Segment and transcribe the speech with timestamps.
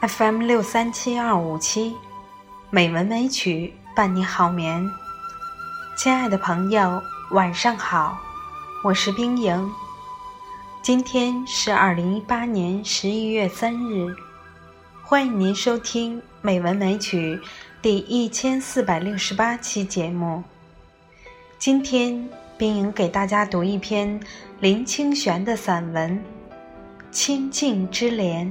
[0.00, 1.96] FM 六三七二五七，
[2.70, 4.88] 美文美曲伴你好眠。
[5.96, 7.02] 亲爱的朋友，
[7.32, 8.16] 晚上好，
[8.84, 9.68] 我是冰莹。
[10.82, 14.14] 今天是二零一八年十一月三日，
[15.02, 17.34] 欢迎您收听《美文美曲》
[17.82, 20.44] 第一千四百六十八期节目。
[21.58, 24.20] 今天，冰莹给大家读一篇
[24.60, 26.16] 林清玄的散文
[27.10, 28.46] 《清净之莲》。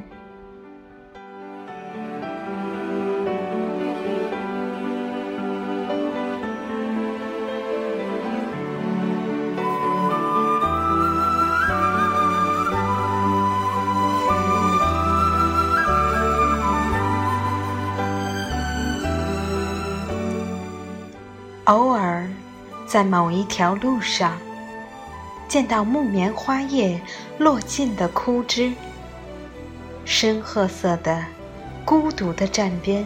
[21.68, 22.26] 偶尔，
[22.86, 24.38] 在某一条路上，
[25.50, 27.02] 见到木棉花叶
[27.38, 28.72] 落尽的枯枝，
[30.06, 31.22] 深褐色的、
[31.84, 33.06] 孤独的站边，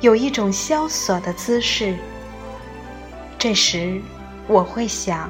[0.00, 1.96] 有一种萧索的姿势。
[3.36, 4.00] 这时，
[4.46, 5.28] 我会想：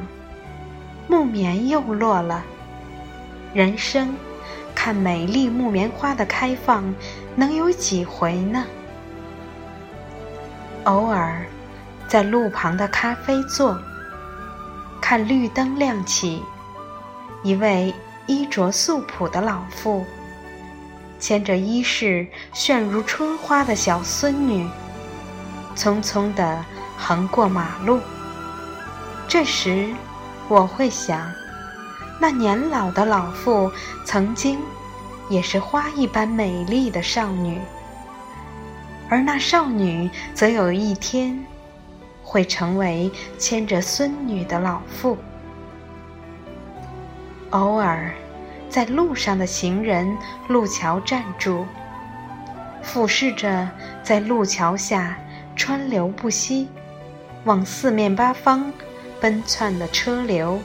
[1.08, 2.44] 木棉又落了。
[3.54, 4.14] 人生，
[4.74, 6.84] 看美丽木棉花的开放，
[7.34, 8.62] 能有几回呢？
[10.84, 11.46] 偶尔。
[12.06, 13.78] 在路旁的咖啡座，
[15.00, 16.42] 看绿灯亮起，
[17.42, 17.94] 一位
[18.26, 20.04] 衣着素朴的老妇，
[21.18, 24.68] 牵着衣饰炫如春花的小孙女，
[25.74, 26.64] 匆匆地
[26.96, 28.00] 横过马路。
[29.26, 29.92] 这时，
[30.48, 31.32] 我会想，
[32.20, 33.72] 那年老的老妇
[34.04, 34.60] 曾经
[35.28, 37.58] 也是花一般美丽的少女，
[39.08, 41.44] 而那少女则有一天。
[42.24, 45.16] 会成为牵着孙女的老妇。
[47.50, 48.12] 偶尔，
[48.68, 50.16] 在路上的行人
[50.48, 51.64] 路桥站住，
[52.82, 53.70] 俯视着
[54.02, 55.16] 在路桥下
[55.54, 56.68] 川流不息、
[57.44, 58.72] 往四面八方
[59.20, 60.58] 奔窜的车流，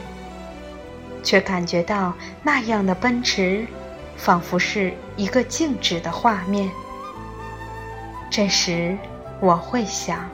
[1.21, 3.67] 却感觉到那样的奔驰，
[4.17, 6.71] 仿佛是一个静止的画面。
[8.31, 8.97] 这时，
[9.39, 10.27] 我会想。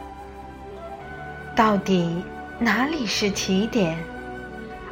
[1.55, 2.21] 到底
[2.59, 3.97] 哪里是起点，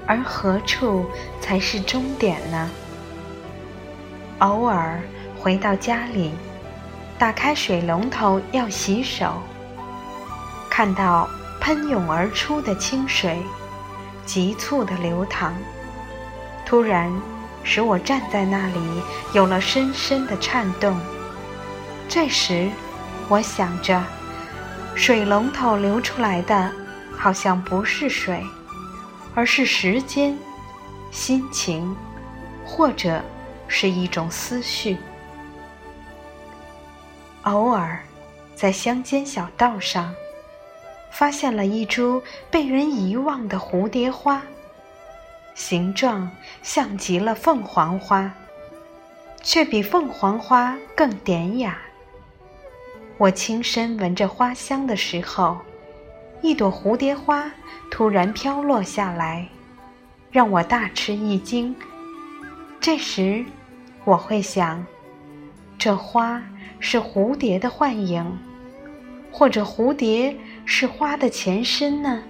[0.07, 1.05] 而何处
[1.41, 2.69] 才是终点呢？
[4.39, 5.01] 偶尔
[5.37, 6.31] 回到家里，
[7.19, 9.41] 打开水龙头要洗手，
[10.69, 11.29] 看到
[11.59, 13.37] 喷涌而出的清水，
[14.25, 15.53] 急促的流淌，
[16.65, 17.11] 突然
[17.61, 18.79] 使我站在那里
[19.33, 20.97] 有了深深的颤动。
[22.07, 22.69] 这时，
[23.27, 24.01] 我想着。
[24.95, 26.71] 水龙头流出来的，
[27.17, 28.41] 好像不是水，
[29.35, 30.37] 而是时间、
[31.11, 31.95] 心情，
[32.65, 33.21] 或者
[33.67, 34.97] 是一种思绪。
[37.41, 38.01] 偶尔，
[38.55, 40.13] 在乡间小道上，
[41.11, 44.41] 发现了一株被人遗忘的蝴蝶花，
[45.53, 46.31] 形状
[46.61, 48.31] 像极了凤凰花，
[49.41, 51.77] 却比凤凰花更典雅。
[53.23, 55.57] 我轻身闻着花香的时候，
[56.41, 57.49] 一朵蝴蝶花
[57.89, 59.47] 突然飘落下来，
[60.29, 61.73] 让我大吃一惊。
[62.81, 63.45] 这时，
[64.03, 64.85] 我会想：
[65.79, 66.43] 这花
[66.81, 68.37] 是蝴蝶的幻影，
[69.31, 70.35] 或者蝴蝶
[70.65, 72.21] 是花的前身呢？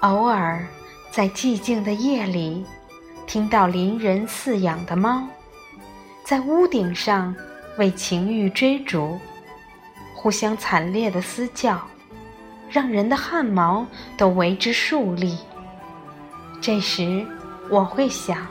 [0.00, 0.66] 偶尔，
[1.10, 2.64] 在寂静的夜里，
[3.26, 5.28] 听到邻人饲养的猫，
[6.24, 7.36] 在屋顶上。
[7.78, 9.18] 为情欲追逐，
[10.14, 11.80] 互相惨烈的嘶叫，
[12.68, 13.86] 让人的汗毛
[14.16, 15.38] 都为之竖立。
[16.60, 17.26] 这时，
[17.70, 18.46] 我会想，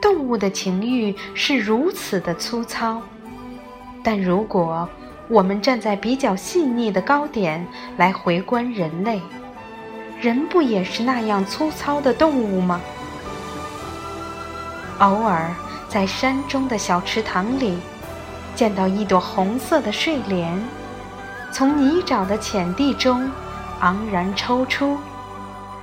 [0.00, 3.00] 动物的情欲是如此的粗糙，
[4.02, 4.88] 但如果
[5.28, 7.66] 我们站在比较细腻的高点
[7.96, 9.20] 来回观人类，
[10.20, 12.80] 人不也是那样粗糙的动物吗？
[14.98, 15.50] 偶尔，
[15.88, 17.78] 在山中的小池塘里。
[18.56, 20.58] 见到一朵红色的睡莲，
[21.52, 23.30] 从泥沼的浅地中
[23.80, 24.96] 昂然抽出，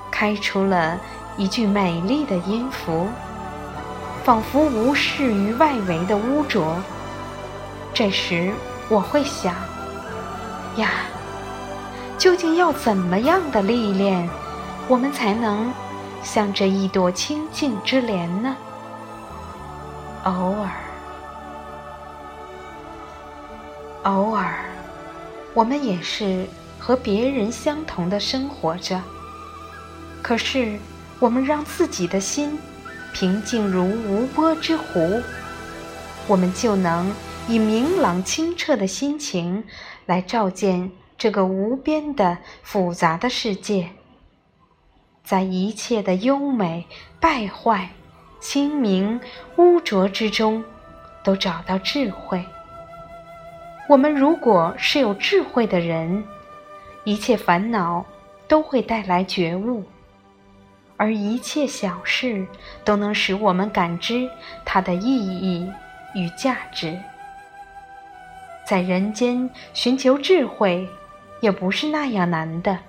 [0.09, 0.99] 开出了
[1.37, 3.07] 一句美丽的音符，
[4.23, 6.75] 仿佛无视于外围的污浊。
[7.93, 8.51] 这时
[8.89, 9.53] 我会想：
[10.77, 10.89] 呀，
[12.17, 14.27] 究竟要怎么样的历练，
[14.87, 15.71] 我们才能
[16.23, 18.55] 像这一朵清净之莲呢？
[20.23, 20.82] 偶尔。
[24.03, 24.65] 偶尔，
[25.53, 26.45] 我们也是
[26.77, 29.01] 和别人相同的生活着。
[30.21, 30.77] 可是，
[31.19, 32.59] 我们让自己的心
[33.13, 35.21] 平静如无波之湖，
[36.27, 37.13] 我们就能
[37.47, 39.63] 以明朗清澈的心情
[40.05, 43.89] 来照见这个无边的复杂的世界，
[45.23, 46.85] 在一切的优美、
[47.21, 47.91] 败坏、
[48.41, 49.21] 清明、
[49.55, 50.61] 污浊之中，
[51.23, 52.43] 都找到智慧。
[53.89, 56.23] 我们如果是有智慧的人，
[57.03, 58.05] 一切烦恼
[58.47, 59.83] 都会带来觉悟，
[60.95, 62.47] 而一切小事
[62.85, 64.29] 都能使我们感知
[64.63, 65.69] 它的意义
[66.15, 66.97] 与价值。
[68.65, 70.87] 在人间寻求智慧，
[71.41, 72.79] 也不是那样难的。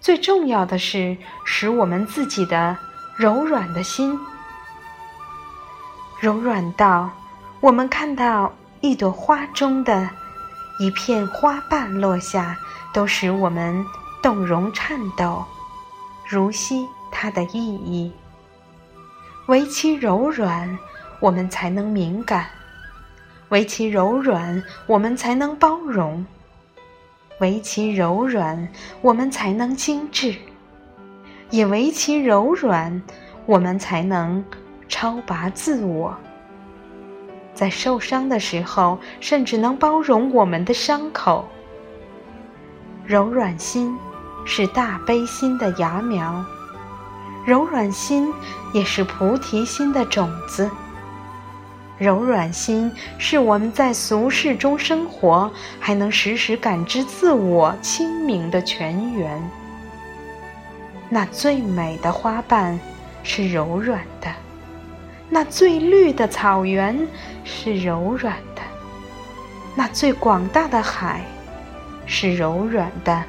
[0.00, 2.78] 最重要的是使我们自己的
[3.16, 4.16] 柔软的心
[6.20, 7.10] 柔软到，
[7.60, 8.52] 我们看到。
[8.82, 10.08] 一朵花中的
[10.78, 12.56] 一片花瓣落下，
[12.94, 13.84] 都使我们
[14.22, 15.44] 动容颤抖，
[16.26, 18.10] 如悉它的意义。
[19.48, 20.78] 唯其柔软，
[21.20, 22.46] 我们才能敏感；
[23.50, 26.24] 唯其柔软，我们才能包容；
[27.40, 28.66] 唯其柔软，
[29.02, 30.32] 我们才能精致；
[31.50, 33.02] 也唯其柔软，
[33.44, 34.42] 我们才能
[34.88, 36.16] 超拔自我。
[37.54, 41.48] 在受伤的时候，甚至能包容我们的伤口。
[43.06, 43.96] 柔软心
[44.46, 46.44] 是大悲心的芽苗，
[47.44, 48.32] 柔软心
[48.72, 50.70] 也是菩提心的种子。
[51.98, 59.50] 柔软心是我们在俗世中生活，还能时时感知自我清明的泉源。
[61.10, 62.78] 那最美的花瓣
[63.22, 64.32] 是柔软的。
[65.32, 67.06] 那最绿的草原
[67.44, 68.60] 是柔软的，
[69.76, 71.24] 那最广大的海
[72.04, 73.22] 是柔软的，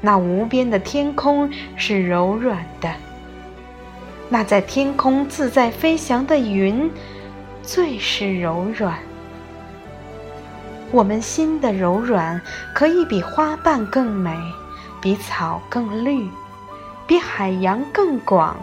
[0.00, 2.88] 那无边的天空是柔软的，
[4.28, 6.88] 那在天空自在飞翔的云
[7.62, 8.96] 最是柔软。
[10.92, 12.40] 我们心的柔软，
[12.72, 14.32] 可以比花瓣更美，
[15.02, 16.28] 比草更绿，
[17.06, 18.56] 比海洋更广。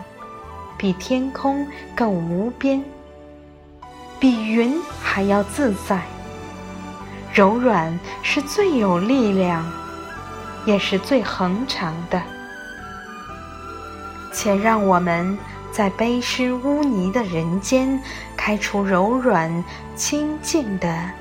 [0.77, 2.83] 比天空更无边，
[4.19, 6.01] 比云还要自在。
[7.33, 9.65] 柔软是最有力量，
[10.65, 12.21] 也是最恒长的。
[14.31, 15.37] 且让我们
[15.71, 18.01] 在悲湿污泥的人间，
[18.35, 19.63] 开出柔软
[19.95, 21.11] 清净的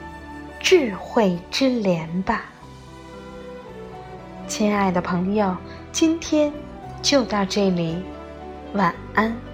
[0.61, 2.43] 智慧之莲吧。
[4.47, 5.57] 亲爱的朋友，
[5.91, 6.53] 今天
[7.03, 8.03] 就到这里。
[8.75, 9.54] 晚安。